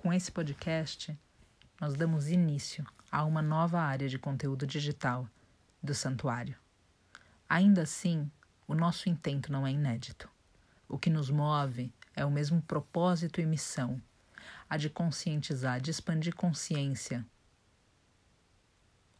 Com 0.00 0.14
esse 0.14 0.32
podcast, 0.32 1.14
nós 1.78 1.92
damos 1.92 2.30
início 2.30 2.86
a 3.12 3.22
uma 3.22 3.42
nova 3.42 3.78
área 3.78 4.08
de 4.08 4.18
conteúdo 4.18 4.66
digital 4.66 5.28
do 5.82 5.94
Santuário. 5.94 6.56
Ainda 7.46 7.82
assim, 7.82 8.30
o 8.66 8.74
nosso 8.74 9.10
intento 9.10 9.52
não 9.52 9.66
é 9.66 9.72
inédito. 9.72 10.26
O 10.88 10.98
que 10.98 11.10
nos 11.10 11.28
move 11.28 11.92
é 12.16 12.24
o 12.24 12.30
mesmo 12.30 12.62
propósito 12.62 13.42
e 13.42 13.44
missão, 13.44 14.00
a 14.70 14.78
de 14.78 14.88
conscientizar, 14.88 15.82
de 15.82 15.90
expandir 15.90 16.34
consciência, 16.34 17.22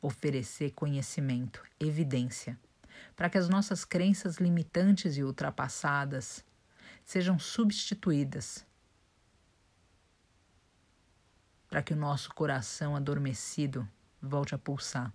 oferecer 0.01 0.71
conhecimento, 0.71 1.63
evidência, 1.79 2.59
para 3.15 3.29
que 3.29 3.37
as 3.37 3.51
nossas 3.51 3.85
crenças 3.85 4.39
limitantes 4.39 5.19
e 5.19 5.23
ultrapassadas 5.23 6.43
sejam 7.05 7.39
substituídas, 7.39 8.65
para 11.71 11.83
que 11.83 11.95
o 11.95 11.97
nosso 11.97 12.35
coração 12.35 12.97
adormecido 12.97 13.89
volte 14.21 14.55
a 14.55 14.59
pulsar, 14.59 15.13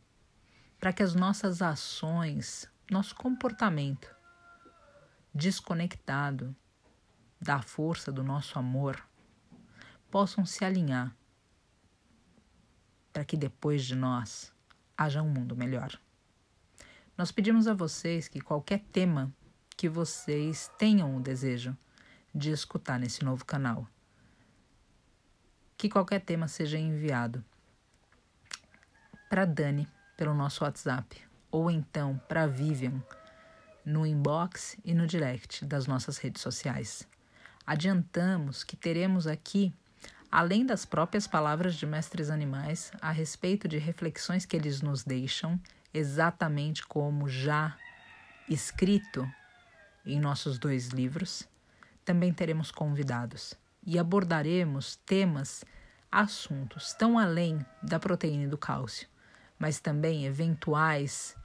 para 0.79 0.93
que 0.93 1.03
as 1.03 1.13
nossas 1.13 1.61
ações, 1.61 2.67
nosso 2.89 3.13
comportamento 3.13 4.15
desconectado 5.33 6.55
da 7.41 7.61
força 7.61 8.09
do 8.09 8.23
nosso 8.23 8.57
amor 8.57 9.05
possam 10.09 10.45
se 10.45 10.63
alinhar 10.63 11.13
para 13.11 13.25
que 13.25 13.35
depois 13.35 13.83
de 13.83 13.95
nós 13.95 14.53
haja 14.97 15.21
um 15.21 15.29
mundo 15.29 15.55
melhor. 15.55 15.99
Nós 17.17 17.31
pedimos 17.31 17.67
a 17.67 17.73
vocês 17.73 18.27
que 18.27 18.41
qualquer 18.41 18.79
tema 18.91 19.33
que 19.77 19.89
vocês 19.89 20.71
tenham 20.77 21.15
o 21.15 21.21
desejo 21.21 21.77
de 22.33 22.51
escutar 22.51 22.99
nesse 22.99 23.23
novo 23.23 23.45
canal, 23.45 23.87
que 25.77 25.89
qualquer 25.89 26.21
tema 26.21 26.47
seja 26.47 26.77
enviado 26.77 27.43
para 29.29 29.45
Dani 29.45 29.87
pelo 30.15 30.33
nosso 30.33 30.63
WhatsApp 30.63 31.21
ou 31.51 31.69
então 31.69 32.19
para 32.27 32.47
Vivian 32.47 33.03
no 33.85 34.05
inbox 34.05 34.77
e 34.83 34.93
no 34.93 35.05
direct 35.05 35.63
das 35.65 35.85
nossas 35.85 36.17
redes 36.17 36.41
sociais. 36.41 37.07
Adiantamos 37.67 38.63
que 38.63 38.75
teremos 38.75 39.27
aqui, 39.27 39.73
além 40.31 40.65
das 40.65 40.85
próprias 40.85 41.27
palavras 41.27 41.75
de 41.75 41.85
mestres 41.85 42.29
animais, 42.29 42.91
a 43.01 43.11
respeito 43.11 43.67
de 43.67 43.77
reflexões 43.77 44.45
que 44.45 44.55
eles 44.55 44.81
nos 44.81 45.03
deixam, 45.03 45.59
exatamente 45.93 46.85
como 46.85 47.29
já 47.29 47.77
escrito 48.49 49.29
em 50.05 50.19
nossos 50.19 50.57
dois 50.57 50.89
livros, 50.89 51.47
também 52.03 52.33
teremos 52.33 52.71
convidados 52.71 53.55
e 53.85 53.99
abordaremos 53.99 54.95
temas, 55.05 55.63
assuntos 56.11 56.93
tão 56.93 57.19
além 57.19 57.63
da 57.83 57.99
proteína 57.99 58.43
e 58.43 58.47
do 58.47 58.57
cálcio, 58.57 59.07
mas 59.59 59.79
também 59.79 60.25
eventuais 60.25 61.35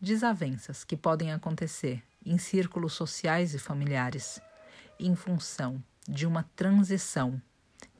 desavenças 0.00 0.84
que 0.84 0.96
podem 0.96 1.32
acontecer 1.32 2.02
em 2.24 2.36
círculos 2.36 2.92
sociais 2.92 3.54
e 3.54 3.58
familiares 3.58 4.40
em 4.98 5.14
função 5.14 5.82
de 6.08 6.26
uma 6.26 6.42
transição 6.56 7.40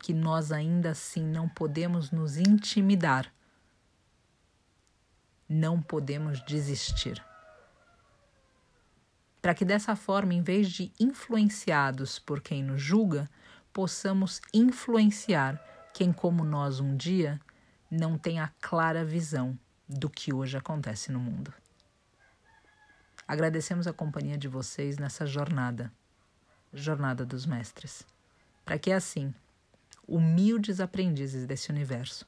que 0.01 0.13
nós 0.13 0.51
ainda 0.51 0.91
assim 0.91 1.25
não 1.25 1.49
podemos 1.49 2.11
nos 2.11 2.37
intimidar, 2.37 3.33
não 5.49 5.81
podemos 5.81 6.45
desistir 6.45 7.25
para 9.43 9.55
que 9.55 9.65
dessa 9.65 9.97
forma, 9.97 10.33
em 10.33 10.41
vez 10.41 10.71
de 10.71 10.93
influenciados 11.01 12.21
por 12.21 12.41
quem 12.41 12.63
nos 12.63 12.81
julga, 12.81 13.29
possamos 13.73 14.41
influenciar 14.55 15.61
quem, 15.93 16.13
como 16.13 16.45
nós 16.45 16.79
um 16.79 16.97
dia, 16.97 17.41
não 17.91 18.17
tem 18.17 18.39
a 18.39 18.53
clara 18.61 19.05
visão 19.05 19.59
do 19.89 20.09
que 20.09 20.33
hoje 20.33 20.57
acontece 20.57 21.11
no 21.11 21.19
mundo. 21.19 21.53
Agradecemos 23.27 23.89
a 23.89 23.93
companhia 23.93 24.39
de 24.39 24.47
vocês 24.47 24.97
nessa 24.97 25.27
jornada, 25.27 25.93
jornada 26.73 27.27
dos 27.27 27.45
mestres, 27.45 28.07
para 28.65 28.79
que 28.79 28.93
assim, 28.93 29.35
humildes 30.07 30.79
aprendizes 30.79 31.47
desse 31.47 31.69
universo, 31.69 32.27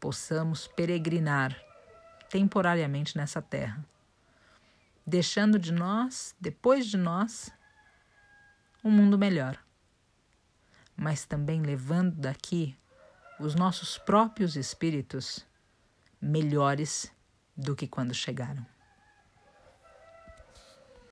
possamos 0.00 0.66
peregrinar 0.66 1.56
temporariamente 2.28 3.16
nessa 3.16 3.40
terra 3.40 3.84
deixando 5.06 5.58
de 5.58 5.72
nós, 5.72 6.34
depois 6.40 6.86
de 6.86 6.96
nós, 6.96 7.52
um 8.84 8.90
mundo 8.90 9.18
melhor, 9.18 9.58
mas 10.96 11.24
também 11.24 11.62
levando 11.62 12.14
daqui 12.14 12.76
os 13.38 13.54
nossos 13.54 13.98
próprios 13.98 14.56
espíritos 14.56 15.46
melhores 16.20 17.10
do 17.56 17.74
que 17.74 17.86
quando 17.86 18.12
chegaram. 18.12 18.66